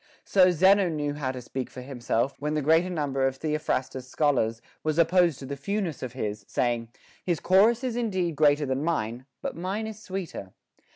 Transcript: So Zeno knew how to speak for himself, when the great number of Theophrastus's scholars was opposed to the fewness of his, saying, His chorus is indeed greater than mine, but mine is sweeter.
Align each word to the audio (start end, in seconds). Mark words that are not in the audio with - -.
So 0.23 0.49
Zeno 0.49 0.89
knew 0.89 1.13
how 1.13 1.31
to 1.31 1.43
speak 1.43 1.69
for 1.69 1.81
himself, 1.81 2.33
when 2.39 2.55
the 2.55 2.61
great 2.63 2.91
number 2.91 3.27
of 3.27 3.35
Theophrastus's 3.37 4.07
scholars 4.09 4.59
was 4.83 4.97
opposed 4.97 5.37
to 5.37 5.45
the 5.45 5.55
fewness 5.55 6.01
of 6.01 6.13
his, 6.13 6.43
saying, 6.47 6.89
His 7.23 7.39
chorus 7.39 7.83
is 7.83 7.95
indeed 7.95 8.35
greater 8.35 8.65
than 8.65 8.83
mine, 8.83 9.27
but 9.43 9.55
mine 9.55 9.85
is 9.85 10.01
sweeter. 10.01 10.53